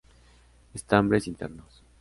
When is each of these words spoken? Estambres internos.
Estambres 0.73 1.27
internos. 1.27 1.83